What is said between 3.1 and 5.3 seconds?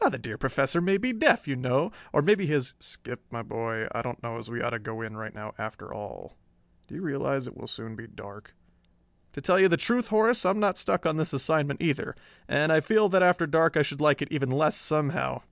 my boy, I don't know as we ought to go in